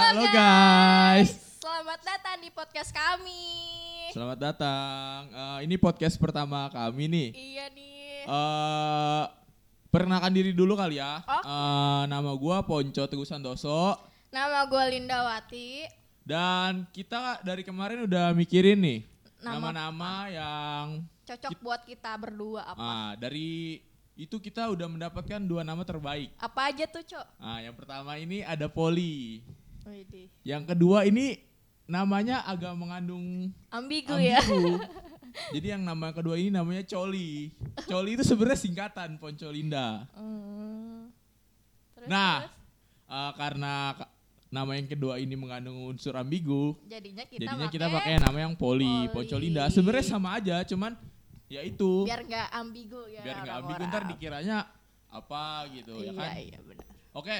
[0.00, 1.60] Halo guys.
[1.60, 3.44] Selamat datang di podcast kami.
[4.08, 5.28] Selamat datang.
[5.28, 7.28] Eh, ini podcast pertama kami nih.
[7.36, 8.24] Iya nih.
[8.24, 9.24] Eh
[9.92, 11.20] perkenalkan diri dulu kali ya.
[11.20, 11.44] Oke.
[11.44, 14.00] Eh, nama gua Ponco Teguh Santoso
[14.32, 15.84] Nama gue Lindawati.
[16.24, 19.00] dan kita dari kemarin udah mikirin nih
[19.42, 20.86] Nama- nama-nama yang
[21.26, 22.78] Cocok buat kita berdua apa?
[22.78, 23.82] ah dari
[24.14, 26.32] itu kita udah mendapatkan dua nama terbaik.
[26.36, 27.26] Apa aja tuh, Cok?
[27.36, 29.40] Ah, yang pertama ini ada Poli.
[29.90, 30.26] Widih.
[30.42, 31.42] Yang kedua ini
[31.84, 34.38] namanya agak mengandung Ambigu ya.
[34.38, 34.78] ambigu.
[35.54, 37.54] Jadi yang nama kedua ini namanya Coli.
[37.84, 40.06] Coli itu sebenarnya singkatan Poncolinda.
[40.12, 41.10] Hmm.
[41.94, 42.54] Terus, Nah, terus?
[43.06, 44.10] Eh, karena ka-
[44.48, 48.54] nama yang kedua ini mengandung unsur ambigu, jadinya kita jadinya pakai kita pakai nama yang
[48.54, 49.10] Poli, Poli.
[49.12, 49.66] Poncolinda.
[49.68, 50.98] Sebenarnya sama aja, cuman
[51.46, 53.22] ya itu biar nggak ambigu ya.
[53.22, 54.56] biar nggak ambigu ntar dikiranya
[55.06, 56.30] apa gitu ya Iya, kan.
[56.36, 56.86] iya benar.
[57.12, 57.36] Oke,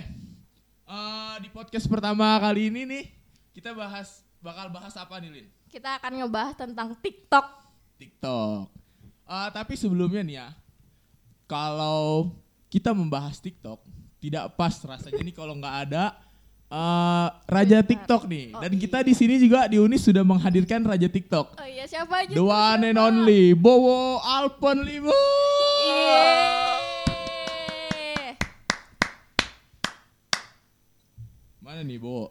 [0.91, 3.05] Eh, di podcast pertama kali ini nih
[3.55, 5.47] kita bahas bakal bahas apa nih Lin?
[5.71, 7.47] Kita akan ngebahas tentang TikTok.
[7.95, 8.67] TikTok.
[9.23, 10.49] Eh, tapi sebelumnya nih ya,
[11.47, 12.35] kalau
[12.67, 13.79] kita membahas TikTok,
[14.19, 16.19] tidak pas rasanya nih kalau nggak ada
[16.67, 17.91] eh, Raja Benar.
[17.95, 18.51] TikTok nih.
[18.51, 18.81] Oh, Dan iya.
[18.83, 21.55] kita di sini juga di Unis sudah menghadirkan Raja TikTok.
[21.55, 25.15] Oh iya, siapa aja The one and only Bowo Alpen Limo.
[25.87, 26.51] Yeay.
[31.61, 32.31] Mana nih Bowo?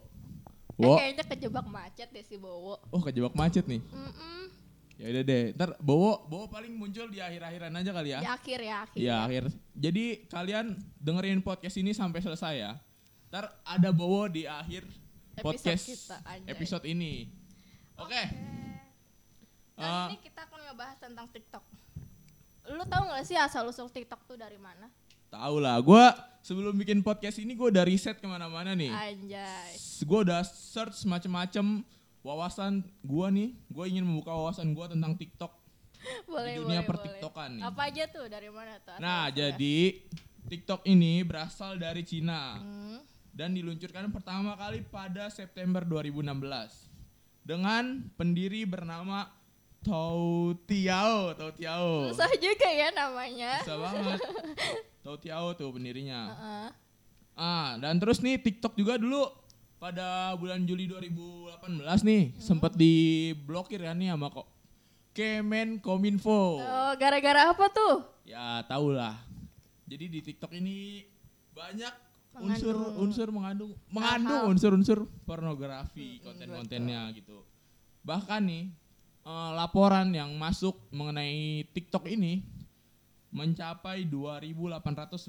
[0.80, 0.96] Bowo.
[0.96, 2.80] kayaknya kejebak macet deh si Bowo.
[2.88, 3.84] Oh kejebak macet nih.
[3.84, 4.48] Mm-mm.
[4.96, 5.44] Ya udah deh.
[5.52, 8.20] Ntar Bowo Bowo paling muncul di akhir-akhiran aja kali ya.
[8.20, 8.96] Di akhir ya, akhir.
[8.96, 9.44] Iya akhir.
[9.76, 10.66] Jadi kalian
[10.96, 12.72] dengerin podcast ini sampai selesai ya.
[13.28, 14.88] Ntar ada Bowo di akhir
[15.30, 16.48] Episode podcast kita, anjay.
[16.48, 17.28] episode ini.
[17.96, 18.22] Oke.
[19.76, 21.64] Kali Eh, ini kita akan ngebahas tentang TikTok.
[22.70, 24.92] Lu tahu gak sih asal usul TikTok tuh dari mana?
[25.30, 25.78] Tahu lah.
[25.80, 26.04] Gue
[26.42, 28.90] sebelum bikin podcast ini gue udah riset ke mana-mana nih.
[28.90, 29.70] Anjay.
[30.02, 31.86] Gue udah search macem-macem
[32.20, 33.48] wawasan gue nih.
[33.70, 35.52] Gue ingin membuka wawasan gue tentang TikTok.
[36.32, 37.60] Boleh, dunia boleh, pertiktokan boleh.
[37.60, 37.62] nih.
[37.68, 38.96] Apa aja tuh dari mana tuh?
[38.98, 40.00] Nah jadi
[40.48, 42.58] TikTok ini berasal dari Cina.
[42.58, 42.98] Hmm.
[43.30, 46.90] dan diluncurkan pertama kali pada September 2016
[47.46, 49.30] dengan pendiri bernama
[49.80, 52.10] Tau Tiao, Tau Tiao.
[52.10, 53.62] Susah juga ya namanya.
[53.64, 54.18] Susah banget.
[55.00, 56.20] Tau Tiao tuh pendirinya.
[56.32, 56.68] Heeh.
[57.40, 59.24] Ah, dan terus nih TikTok juga dulu
[59.80, 64.44] pada bulan Juli 2018 nih sempat diblokir kan nih sama kok
[65.16, 66.60] Kemen Kominfo.
[66.60, 68.04] Oh, gara-gara apa tuh?
[68.28, 69.16] Ya tau lah.
[69.88, 71.02] Jadi di TikTok ini
[71.56, 72.54] banyak Mengandung
[72.94, 77.42] unsur-unsur mengandung mengandung unsur-unsur pornografi konten-kontennya gitu.
[78.06, 78.70] Bahkan nih
[79.26, 82.46] eh, laporan yang masuk mengenai TikTok ini
[83.30, 85.22] mencapai 2.853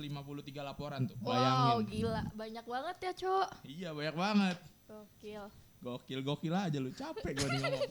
[0.66, 1.18] laporan tuh.
[1.22, 1.86] Wow, Bayangin.
[1.90, 2.22] gila.
[2.34, 3.48] Banyak banget ya, Cok.
[3.66, 4.58] Iya banyak banget.
[4.90, 5.44] Gokil.
[5.82, 7.84] Gokil gokil aja lu capek gue nih ngomong.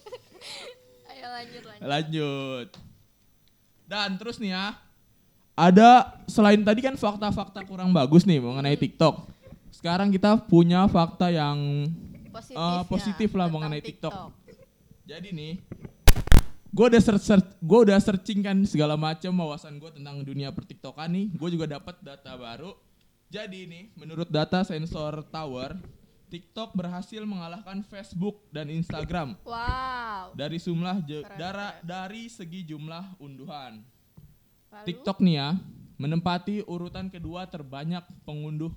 [1.11, 1.87] Ayo lanjut, lanjut.
[1.87, 2.69] Lanjut.
[3.91, 4.79] Dan terus nih ya,
[5.59, 5.91] ada
[6.31, 9.27] selain tadi kan fakta-fakta kurang bagus nih mengenai TikTok.
[9.75, 11.91] Sekarang kita punya fakta yang
[12.31, 14.15] Positif, ya, positif lah tentang mengenai TikTok.
[15.03, 15.59] jadi nih,
[16.71, 21.11] gue udah search, search gue udah searching kan segala macam wawasan gue tentang dunia pertiktokan
[21.11, 21.27] nih.
[21.35, 22.73] Gue juga dapat data baru.
[23.31, 25.79] Jadi nih, menurut data sensor Tower,
[26.31, 30.35] TikTok berhasil mengalahkan Facebook dan Instagram Wow.
[30.35, 31.03] dari jumlah
[31.35, 33.83] dara- dari segi jumlah unduhan.
[34.71, 34.87] Lalu?
[34.87, 35.49] TikTok nih ya
[35.99, 38.71] menempati urutan kedua terbanyak pengunduh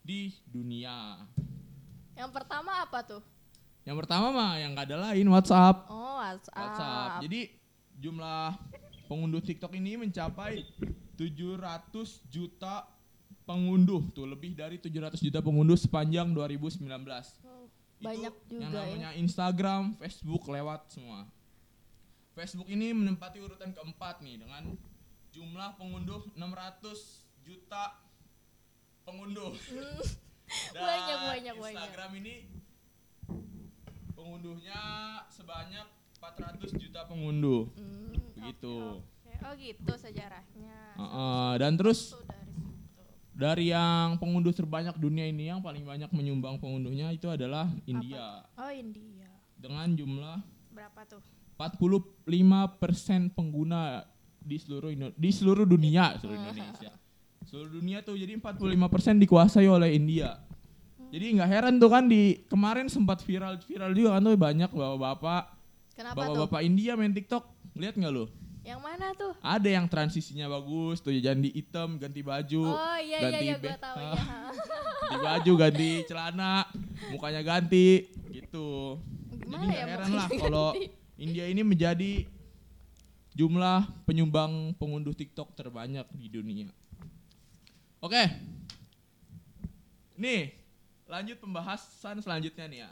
[0.00, 1.26] di dunia.
[2.14, 3.22] Yang pertama apa tuh?
[3.82, 5.90] Yang pertama mah yang gak ada lain WhatsApp.
[5.90, 6.58] Oh, WhatsApp.
[6.58, 7.10] WhatsApp.
[7.22, 7.40] Jadi
[7.96, 8.46] jumlah
[9.06, 10.66] pengunduh TikTok ini mencapai
[11.14, 12.84] 700 juta
[13.46, 16.82] pengunduh tuh lebih dari 700 juta pengunduh sepanjang 2019.
[17.46, 19.18] Oh, Itu banyak yang juga namanya ya.
[19.22, 21.24] Instagram, Facebook lewat semua.
[22.36, 24.76] Facebook ini menempati urutan keempat nih dengan
[25.32, 27.96] jumlah pengunduh 600 juta
[29.06, 29.54] pengunduh.
[30.46, 30.78] Dan Hmm.
[30.78, 31.74] Banyak, banyak, banyak.
[31.74, 32.34] Instagram ini
[34.14, 34.80] pengunduhnya
[35.26, 35.86] sebanyak
[36.32, 37.70] 400 juta pengunduh.
[37.72, 38.74] Hmm, Begitu.
[38.98, 39.32] oke, oke.
[39.40, 40.76] Oh gitu sejarahnya.
[40.96, 42.16] Heeh, dan terus
[43.30, 48.72] dari yang pengunduh terbanyak dunia ini yang paling banyak menyumbang pengunduhnya itu adalah India Oh
[48.72, 49.28] India.
[49.54, 50.40] dengan jumlah
[50.72, 51.20] Berapa tuh?
[51.56, 52.16] 45%
[53.30, 54.04] pengguna
[54.38, 56.92] di seluruh Indo- di seluruh dunia, seluruh Indonesia.
[57.44, 60.36] Seluruh dunia tuh jadi 45% dikuasai oleh India.
[61.06, 65.55] Jadi nggak heran tuh kan di kemarin sempat viral viral juga kan tuh banyak bapak-bapak
[65.96, 66.44] Kenapa tuh?
[66.44, 67.44] bapak-bapak India main TikTok.
[67.72, 68.28] Lihat nggak lo?
[68.60, 69.32] Yang mana tuh?
[69.40, 73.64] Ada yang transisinya bagus tuh jadi hitam ganti baju, Oh iya iya ganti iya be-
[73.64, 74.04] gue tahu Ah.
[74.04, 74.22] ya.
[75.06, 76.54] ganti baju, ganti celana.
[77.08, 77.88] mukanya ganti
[78.28, 78.98] gitu.
[79.30, 80.68] Gimana Jadi ya heran lah kalau?
[81.16, 82.26] India ini menjadi
[83.32, 86.68] jumlah penyumbang pengunduh TikTok terbanyak di dunia.
[87.98, 88.20] Oke.
[90.16, 90.52] Nih,
[91.06, 92.90] lanjut pembahasan selanjutnya nih ya.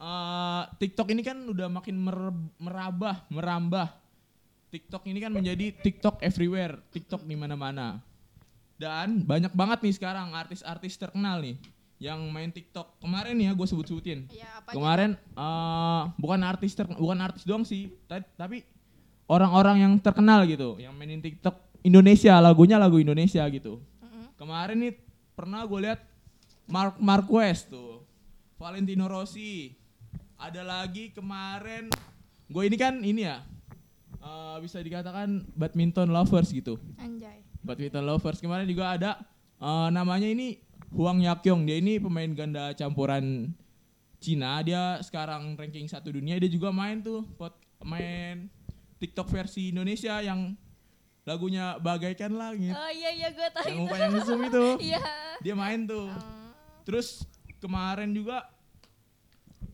[0.00, 3.92] Eh, TikTok ini kan udah makin mer- merabah, merambah.
[4.72, 8.00] TikTok ini kan menjadi TikTok everywhere, TikTok di mana-mana.
[8.80, 11.60] Dan banyak banget nih sekarang artis-artis terkenal nih
[12.00, 12.96] yang main TikTok.
[12.96, 14.24] Kemarin ya gue sebut-sebutin.
[14.32, 18.64] Ya, Kemarin eh, bukan artis ter- bukan artis doang sih, ta- tapi
[19.28, 23.84] orang-orang yang terkenal gitu, yang mainin TikTok Indonesia, lagunya lagu Indonesia gitu.
[24.00, 24.32] Mm-mm.
[24.40, 24.92] Kemarin nih
[25.36, 26.00] pernah gue lihat
[26.64, 28.00] Mark Marquez tuh,
[28.56, 29.76] Valentino Rossi.
[30.40, 31.92] Ada lagi kemarin
[32.50, 33.44] gue ini kan ini ya
[34.24, 36.80] eh, bisa dikatakan badminton lovers gitu.
[36.96, 37.44] Anjay.
[37.60, 39.10] Badminton lovers kemarin juga ada
[39.60, 41.68] eh, namanya ini Huang Yakyong.
[41.68, 43.52] Dia ini pemain ganda campuran
[44.18, 44.64] Cina.
[44.64, 46.40] Dia sekarang ranking satu dunia.
[46.40, 47.54] Dia juga main tuh pot
[47.84, 48.48] main
[49.00, 50.56] TikTok versi Indonesia yang
[51.28, 52.72] lagunya bagaikan langit.
[52.72, 53.82] Oh iya iya gue tahu yang itu.
[53.84, 54.64] mukanya mesum itu.
[54.88, 55.00] Iya.
[55.44, 56.08] Dia main tuh.
[56.08, 56.52] Hmm.
[56.88, 57.28] Terus
[57.60, 58.48] kemarin juga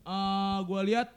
[0.07, 1.09] eh gue lihat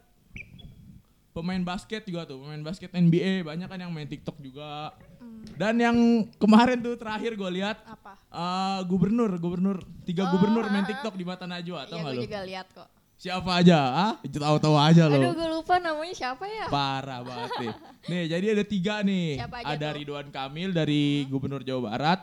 [1.30, 4.92] pemain basket juga tuh, pemain basket NBA banyak kan yang main TikTok juga.
[5.16, 5.46] Hmm.
[5.54, 5.96] Dan yang
[6.36, 8.18] kemarin tuh terakhir gue lihat Apa?
[8.18, 10.90] eh, gubernur, gubernur, tiga Oh, gubernur main ah, ah.
[10.90, 12.22] TikTok di Mata Najwa, tau Iya nggak lo?
[12.24, 12.88] juga lihat kok.
[13.14, 13.78] Siapa aja?
[13.92, 15.36] Ah, tahu-tahu aja Aduh lo.
[15.36, 16.66] gue lupa namanya siapa ya?
[16.66, 17.74] Parah banget nih.
[18.10, 19.28] Nih, jadi ada tiga nih.
[19.36, 19.96] Siapa aja ada tuh?
[20.00, 22.20] Ridwan Kamil dari Gubernur Jawa Barat.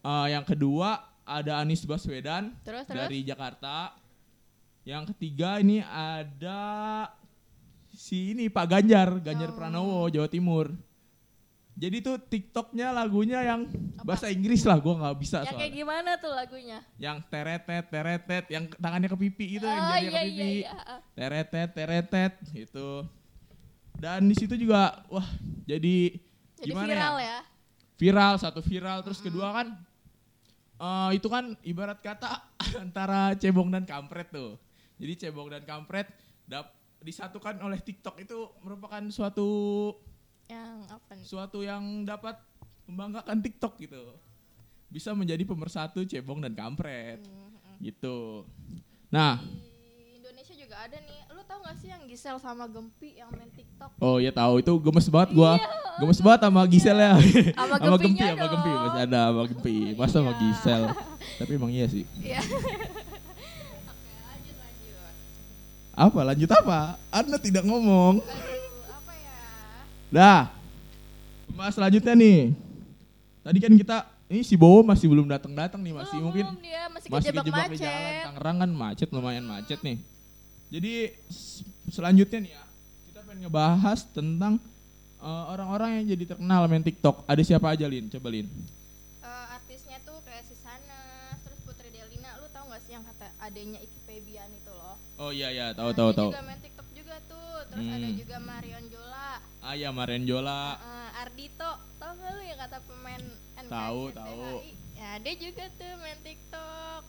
[0.00, 2.96] Eh, yang kedua ada Anies Baswedan Terus terus.
[2.96, 3.92] dari Jakarta.
[4.88, 6.60] Yang ketiga ini ada
[7.92, 9.56] si ini Pak Ganjar, Ganjar Oh.
[9.60, 10.72] Pranowo Jawa Timur.
[11.78, 14.02] Jadi tuh TikToknya lagunya yang Apa?
[14.02, 15.78] bahasa Inggris lah, gua nggak bisa Yang kayak soalnya.
[15.78, 16.78] gimana tuh lagunya?
[16.96, 20.58] Yang teretet teretet, yang tangannya ke pipi itu, yang oh jarinya iya ke iya pipi.
[20.58, 20.72] iya.
[20.74, 21.00] ah.
[21.14, 22.88] Teretet teretet itu.
[23.94, 25.26] Dan di situ juga wah
[25.68, 26.16] jadi,
[26.56, 27.26] Jadi gimana viral ya?
[27.28, 27.38] ya.
[27.94, 29.66] Viral satu viral terus kedua kan
[30.80, 32.42] eh, itu kan ibarat kata
[32.82, 34.56] antara cebong dan kampret tuh.
[34.98, 36.10] Jadi cebong dan kampret
[36.44, 39.48] dap disatukan oleh TikTok itu merupakan suatu
[40.44, 41.24] Yang apa nih?
[41.24, 42.34] suatu yang dapat
[42.84, 44.02] membanggakan TikTok gitu.
[44.88, 47.76] Bisa menjadi pemersatu cebong dan kampret Hmm, hmm.
[47.80, 48.42] gitu.
[49.08, 51.20] Nah, Di Indonesia juga ada nih.
[51.28, 53.90] Lu tau gak sih yang Gisel sama Gempi yang main TikTok?
[53.98, 55.54] oh ya tahu itu gemes banget gua.
[55.54, 55.68] Iya,
[55.98, 57.12] gemes banget sama Gisel ya.
[57.58, 59.76] Sama sama Gempi, sama Gempi masih ada sama Gempi.
[59.94, 60.40] Masa sama Iya.
[60.40, 60.82] Gisel.
[61.38, 62.02] Tapi emang iya sih.
[62.18, 62.40] Iya.
[63.86, 65.12] Oke, lanjut lanjut.
[65.98, 66.20] Apa?
[66.22, 66.94] Lanjut apa?
[67.10, 68.22] Anda tidak ngomong.
[68.22, 69.38] Aduh, apa ya?
[70.14, 70.42] Dah.
[71.50, 72.54] Mas selanjutnya nih.
[73.42, 73.96] Tadi kan kita
[74.30, 77.66] ini si Bowo masih belum datang-datang nih, masih Belum, mungkin dia masih, masih kejebak kejebak
[77.66, 77.88] di macet.
[77.88, 78.24] jalan.
[78.30, 79.98] Tangerang kan macet, lumayan macet nih.
[80.68, 80.92] Jadi
[81.88, 82.62] selanjutnya nih ya,
[83.10, 84.54] kita pengen ngebahas tentang
[85.18, 87.26] eh, orang-orang yang jadi terkenal main TikTok.
[87.26, 88.06] Ada siapa aja Lin?
[88.06, 88.46] Coba Lin.
[89.18, 92.38] Eh, artisnya tuh kayak Sisana, terus Putri Delina.
[92.38, 94.87] Lu tau gak sih yang kata adanya Iki Febian itu loh?
[95.18, 96.30] Oh iya iya, tahu tahu tahu.
[96.30, 97.54] juga main TikTok juga tuh.
[97.68, 98.16] Terus ada Hmm.
[98.16, 99.30] juga Marion Jola.
[99.58, 100.78] Ah iya Maren Jola.
[100.78, 103.22] Eh, Ardito, tau gak lu yang kata pemain
[103.56, 103.68] NKCTHI?
[103.68, 104.42] Tahu, tahu.
[104.94, 107.02] Ya dia juga tuh main TikTok.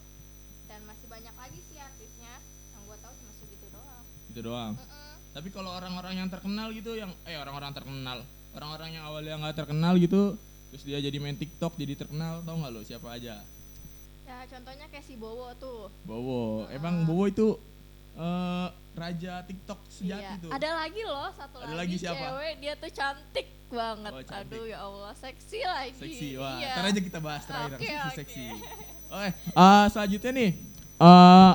[0.66, 2.34] Dan masih banyak lagi sih artisnya.
[2.72, 4.04] Yang gua tahu cuma segitu doang.
[4.28, 4.74] Itu doang.
[4.76, 5.14] Mm-mm.
[5.30, 9.94] Tapi kalau orang-orang yang terkenal gitu yang eh orang-orang terkenal, orang-orang yang awalnya nggak terkenal
[9.96, 10.34] gitu,
[10.68, 13.46] terus dia jadi main TikTok jadi terkenal, tau nggak lo siapa aja?
[14.26, 15.94] Ya contohnya kayak si Bowo tuh.
[16.04, 16.66] Bowo.
[16.66, 16.74] Ah.
[16.74, 17.58] Emang Bowo itu
[18.12, 20.42] eh raja TikTok sejati Iya.
[20.42, 20.50] tuh.
[20.50, 22.20] Ada lagi loh satu Ada lagi, lagi siapa?
[22.20, 24.12] cewek dia tuh cantik banget.
[24.12, 24.52] Oh, cantik.
[24.52, 25.94] Aduh ya Allah, seksi lagi.
[25.96, 26.30] Seksi.
[26.36, 26.74] Wah, Iya.
[26.74, 28.18] ntar aja kita bahas terakhir Oke, seksi oke.
[28.18, 28.46] seksi.
[29.16, 30.52] Oke, eh, selanjutnya nih.
[31.00, 31.54] eh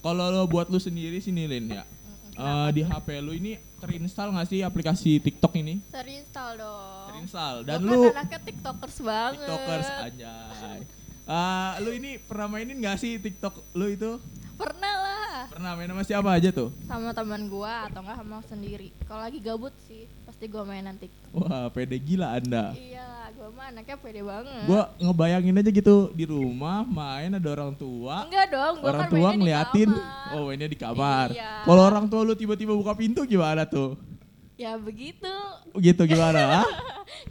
[0.00, 1.84] kalau lo buat lu sendiri sini Lin ya.
[2.32, 5.84] Eh, di HP lu ini terinstall nggak sih aplikasi TikTok ini?
[5.86, 7.06] Terinstall dong.
[7.10, 7.56] Terinstall.
[7.62, 9.40] Dan kan lu anaknya tiktokers banget.
[9.42, 10.80] TikTokers anjay.
[11.26, 14.16] Eh, lu ini pernah mainin gak sih TikTok lu itu?
[14.54, 14.95] Pernah.
[15.56, 16.68] Pernah main sama siapa aja tuh?
[16.84, 18.92] Sama teman gua atau enggak sama sendiri.
[19.08, 21.32] Kalau lagi gabut sih, pasti gua mainan TikTok.
[21.32, 22.76] Wah, pede gila Anda.
[22.76, 24.68] Iya gua mah anaknya pede banget.
[24.68, 28.28] Gua ngebayangin aja gitu di rumah main ada orang tua.
[28.28, 30.34] Enggak dong, gua Orang kan tua ngeliatin, kamar.
[30.36, 31.28] oh mainnya di kamar.
[31.32, 31.64] Iya.
[31.64, 33.96] Kalau orang tua lu tiba-tiba buka pintu gimana tuh?
[34.60, 35.32] Ya begitu.
[35.72, 36.40] Gitu gimana?
[36.60, 36.68] ah?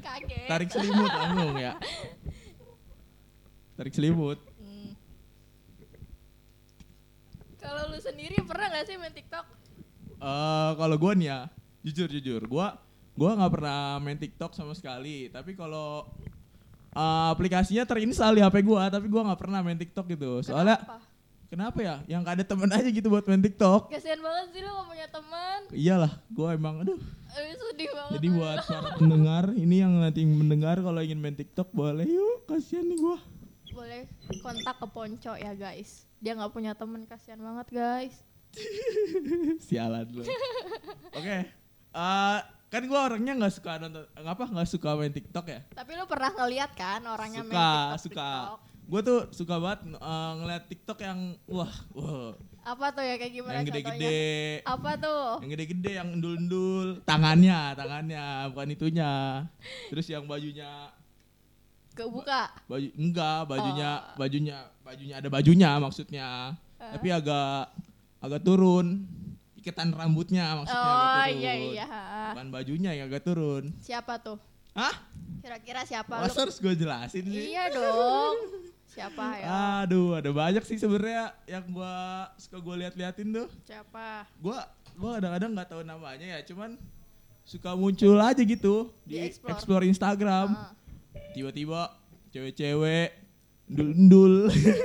[0.02, 0.50] Kaget.
[0.50, 1.78] Tarik selimut langsung ya.
[3.78, 4.42] Tarik selimut.
[4.58, 4.98] Hmm.
[7.66, 9.46] Kalau lu sendiri pernah gak sih main TikTok?
[10.16, 11.40] Eh kalau gua nih ya,
[11.84, 12.78] jujur jujur, gua
[13.16, 15.28] gua nggak pernah main TikTok sama sekali.
[15.34, 16.08] Tapi kalau
[16.96, 20.46] eh, aplikasinya terinstall di HP gua, tapi gua nggak pernah main TikTok gitu.
[20.46, 20.98] Soalnya Kenapa?
[21.52, 21.96] kenapa ya?
[22.08, 23.82] Yang gak ada temen aja gitu buat main TikTok.
[23.92, 25.60] Kasian banget sih lu gak punya teman.
[25.72, 27.00] Iyalah, gue emang aduh.
[27.36, 28.12] Aduh, sedih banget.
[28.16, 32.48] Jadi buat para pendengar ini yang nanti mendengar kalau ingin main TikTok boleh yuk.
[32.48, 33.18] Kasihan nih gue.
[33.76, 34.02] Boleh
[34.40, 36.05] kontak ke Ponco ya guys.
[36.18, 38.16] Dia nggak punya temen kasihan banget guys.
[39.62, 40.24] Sialan lu.
[41.12, 41.38] Oke.
[41.92, 45.60] Eh, kan gue orangnya nggak suka nonton, ngapa nggak suka main TikTok ya?
[45.70, 48.30] Tapi lu pernah ngeliat kan orangnya main suka, TikTok, suka.
[48.30, 48.60] TikTok?
[48.86, 52.32] Gue tuh suka banget eh, ngeliat TikTok yang wah, wah,
[52.64, 53.86] Apa tuh ya kayak gimana yang contohnya?
[53.94, 54.26] gede-gede.
[54.64, 55.26] Apa tuh?
[55.40, 59.12] Yang gede-gede yang endul-endul, tangannya, tangannya, bukan itunya.
[59.88, 60.90] Terus yang bajunya
[61.94, 62.52] Kebuka.
[62.66, 64.18] baju enggak, bajunya Oh.
[64.18, 66.28] bajunya bajunya ada bajunya maksudnya.
[66.78, 66.92] Eh.
[66.94, 67.74] Tapi agak
[68.22, 69.04] agak turun.
[69.58, 71.42] Iketan rambutnya maksudnya agak Oh turun.
[71.42, 71.86] iya iya.
[72.32, 73.74] Bukan bajunya yang agak turun.
[73.82, 74.38] Siapa tuh?
[74.72, 74.94] Hah?
[75.42, 76.42] Kira-kira siapa Masa lu?
[76.46, 77.44] harus gue jelasin sih?
[77.50, 78.36] Iya dong.
[78.86, 79.46] Siapa ya?
[79.82, 81.94] Aduh, ada banyak sih sebenarnya yang gua
[82.36, 83.48] suka gue lihat-liatin tuh.
[83.64, 84.30] Siapa?
[84.38, 86.78] Gua gua kadang-kadang nggak tahu namanya ya, cuman
[87.42, 89.54] suka muncul aja gitu di, Di explore.
[89.54, 89.84] explore.
[89.86, 90.48] Instagram.
[90.54, 90.72] Ah.
[91.32, 91.94] Tiba-tiba
[92.30, 93.10] cewek-cewek
[93.68, 94.34] ndul-ndul.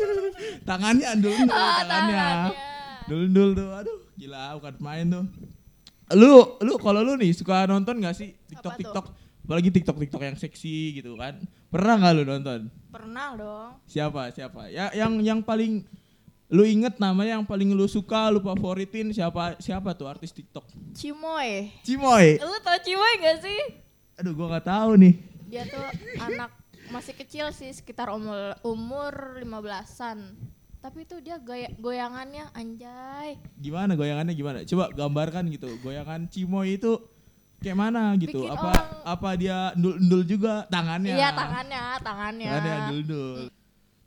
[0.69, 2.17] tangannya ndul-ndul Oh, tangannya.
[2.17, 2.53] tangannya.
[3.07, 3.69] Ndul-ndul tuh.
[3.75, 5.25] Aduh, gila bukan main tuh.
[6.11, 8.83] Lu lu kalau lu nih suka nonton gak sih TikTok Apa tuh?
[8.83, 9.07] TikTok
[9.41, 11.39] apalagi TikTok TikTok yang seksi gitu kan?
[11.71, 12.61] Pernah nggak lu nonton?
[12.91, 13.71] Pernah dong.
[13.87, 14.31] Siapa?
[14.31, 14.71] Siapa?
[14.71, 15.87] Ya yang yang paling
[16.51, 20.67] lu inget namanya yang paling lu suka, lu favoritin siapa siapa tuh artis TikTok?
[20.95, 21.71] Cimoy.
[21.87, 22.43] Cimoy.
[22.43, 23.61] Lu tau Cimoy gak sih?
[24.19, 25.15] Aduh, gua nggak tahu nih.
[25.47, 25.83] Dia tuh
[26.21, 26.51] anak
[26.91, 30.35] masih kecil sih sekitar umur umur 15-an.
[30.81, 33.37] Tapi tuh dia gaya, goyangannya anjay.
[33.61, 34.59] Gimana goyangannya gimana?
[34.65, 35.69] Coba gambarkan gitu.
[35.85, 36.97] Goyangan Cimoy itu
[37.61, 38.49] kayak mana gitu?
[38.49, 41.15] Bikin apa orang- apa dia ndul-ndul juga tangannya?
[41.21, 42.49] Iya tangannya, tangannya.
[42.49, 43.39] Tangannya ndul-ndul.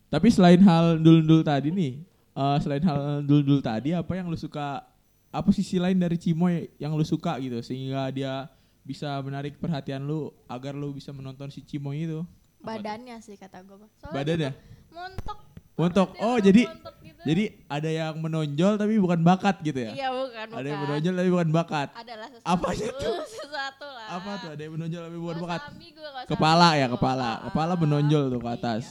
[0.10, 1.94] Tapi selain hal ndul-ndul tadi nih,
[2.34, 4.82] eh, selain hal ndul-ndul tadi apa yang lu suka?
[5.30, 8.50] Apa sisi lain dari Cimoy yang lu suka gitu sehingga dia
[8.82, 12.22] bisa menarik perhatian lu agar lu bisa menonton si Cimoy itu?
[12.64, 12.80] Apa?
[12.80, 13.76] Badannya sih kata gue.
[14.08, 14.52] Badannya?
[14.96, 15.40] Montok.
[15.76, 16.10] Montok.
[16.24, 17.22] Oh, jadi montok gitu.
[17.28, 19.92] jadi ada yang menonjol tapi bukan bakat gitu ya?
[19.92, 20.60] Iya bukan, bukan.
[20.64, 21.88] Ada yang menonjol tapi bukan bakat.
[21.92, 22.72] Adalah sesuatu.
[23.04, 23.18] Tuh?
[23.36, 24.08] sesuatu lah.
[24.16, 24.50] Apa tuh?
[24.56, 25.62] Ada yang menonjol tapi bukan Gua bakat.
[25.68, 27.28] sambi, gua nggak Kepala ya, kepala.
[27.28, 28.56] Ah, Kepala menonjol tuh ke iya.
[28.56, 28.84] atas.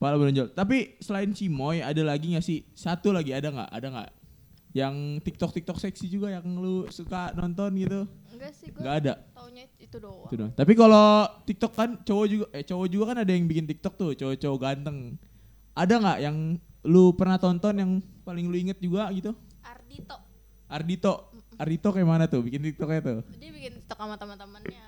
[0.00, 0.46] Kepala menonjol.
[0.56, 2.64] Tapi selain Cimoy ada lagi nggak sih?
[2.72, 3.68] Satu lagi ada nggak?
[3.68, 4.08] Ada nggak?
[4.70, 4.94] Yang
[5.26, 8.06] TikTok TikTok seksi juga yang lu suka nonton gitu?
[8.30, 8.78] Enggak sih gue.
[8.78, 9.12] Nggak ada.
[9.34, 10.30] Taunya itu doang.
[10.30, 10.52] Itu doang.
[10.54, 11.06] Tapi kalau
[11.42, 15.18] TikTok kan cowok juga eh cowok juga kan ada yang bikin TikTok tuh, cowok-cowok ganteng.
[15.74, 16.36] Ada nggak yang
[16.86, 17.90] lu pernah tonton yang
[18.22, 19.34] paling lu inget juga gitu?
[19.66, 20.16] Ardito.
[20.70, 21.14] Ardito.
[21.58, 23.18] Ardito kayak mana tuh bikin TikToknya tuh?
[23.42, 24.86] Dia bikin TikTok sama teman-temannya.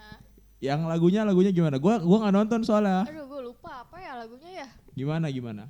[0.63, 1.75] Yang lagunya lagunya gimana?
[1.83, 3.03] Gua gua nggak nonton soalnya.
[3.03, 4.69] Aduh, gue lupa apa ya lagunya ya.
[4.95, 5.67] Gimana gimana?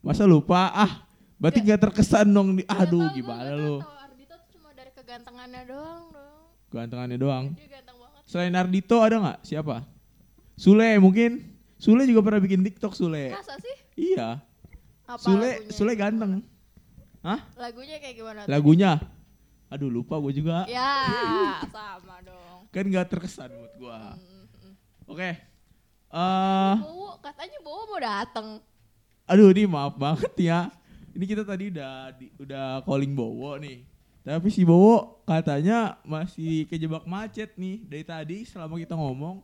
[0.00, 0.72] Masa lupa?
[0.72, 1.04] Ah,
[1.40, 2.54] berarti nggak terkesan dong.
[2.54, 3.76] Di, Nggak aduh, gimana lu?
[3.78, 3.90] tahu.
[3.98, 6.42] Ardito tuh cuma dari kegantengannya doang dong.
[6.70, 7.44] Gantengannya doang.
[7.52, 8.22] Dia ganteng banget.
[8.24, 9.38] Selain Ardito ada nggak?
[9.42, 9.76] Siapa?
[10.54, 11.30] Sule mungkin.
[11.74, 13.32] Sule juga pernah bikin TikTok Sule.
[13.32, 13.76] Masa sih?
[13.96, 14.44] Iya.
[15.04, 15.72] Apa Sule lagunya?
[15.72, 16.32] Sule ganteng.
[17.20, 17.40] Hah?
[17.56, 18.38] Lagunya kayak gimana?
[18.44, 18.50] tuh?
[18.52, 18.92] Lagunya?
[19.66, 20.68] Aduh lupa gue juga.
[20.68, 20.92] Ya,
[21.72, 22.68] sama dong.
[22.68, 23.98] Kan nggak terkesan buat gua.
[24.14, 24.72] Hmm, hmm.
[25.06, 25.30] Oke.
[26.10, 28.48] Eh, Bowo, katanya Bowo mau dateng.
[29.24, 30.60] aduh ini maaf banget ya.
[31.10, 33.82] Ini kita tadi udah di- udah calling Bowo nih.
[34.20, 39.40] Tapi si Bowo katanya masih kejebak macet nih dari tadi selama kita ngomong.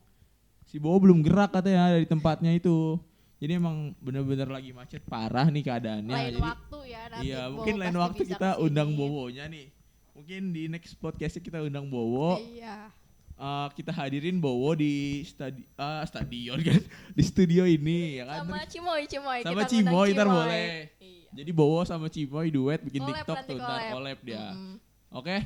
[0.65, 3.01] Si Bowo belum gerak katanya dari tempatnya itu.
[3.37, 6.09] Jadi emang bener-bener lagi macet parah nih keadaannya.
[6.11, 7.25] lain Jadi waktu ya nanti.
[7.25, 8.65] iya, Bowo mungkin lain waktu kita ke sini.
[8.65, 9.67] undang Bowonya nih.
[10.13, 12.37] Mungkin di next podcast kita undang Bowo.
[12.39, 12.89] Iya.
[13.35, 16.81] Eh, kita hadirin Bowo di stadi ah, stadion kan
[17.13, 19.41] di studio ini ya kan Sama Cimoy, Cimoy.
[19.41, 20.25] Sama kita Cimoy, Cimoy.
[20.27, 20.69] boleh.
[20.97, 21.16] Iya.
[21.37, 24.19] Jadi Bowo sama Cimoy duet bikin Collab TikTok tuh ntar collab.
[24.25, 24.57] dia.
[24.57, 24.77] Mm-mm.
[25.13, 25.37] oke?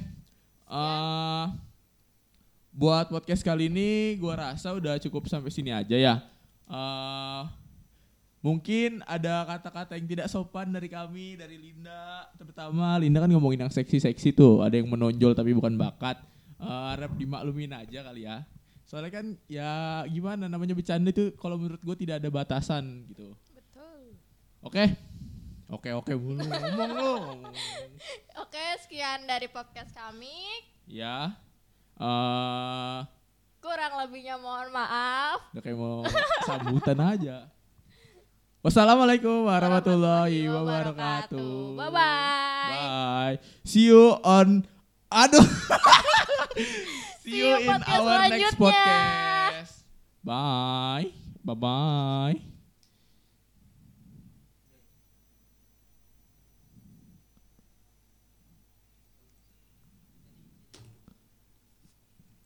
[0.70, 1.44] Eh,
[2.70, 6.14] buat podcast kali ini gua rasa udah cukup sampai sini aja ya.
[6.70, 7.42] Eh,
[8.38, 12.30] mungkin ada kata-kata yang tidak sopan dari kami dari Linda.
[12.38, 14.62] Terutama Linda kan ngomongin yang seksi-seksi tuh.
[14.62, 16.22] Ada yang menonjol tapi bukan bakat.
[16.62, 18.46] Eh, harap dimaklumin aja kali ya.
[18.86, 23.34] Soalnya kan ya gimana namanya bercanda itu kalau menurut gue tidak ada batasan gitu.
[23.54, 24.18] Betul.
[24.66, 25.09] oke
[25.70, 27.26] oke oke mulu ngomong ngomong.
[28.42, 30.34] Oke, sekian dari podcast kami.
[30.90, 31.34] ya.
[32.00, 32.98] Eh
[33.60, 35.52] Kurang lebihnya mohon maaf.
[35.52, 36.00] udah kayak mau
[36.48, 37.36] sambutan aja.
[38.64, 41.76] Wassalamualaikum warahmatullahi wabarakatuh.
[41.76, 42.68] Bye-bye.
[42.72, 44.64] bye see you on
[45.12, 45.44] aduh.
[47.24, 49.84] See you in our next podcast.
[50.24, 51.12] Bye.
[51.44, 52.49] Bye bye